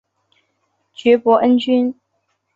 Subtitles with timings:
[0.95, 1.93] 爵波恩君。